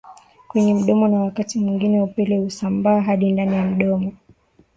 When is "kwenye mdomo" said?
0.47-1.07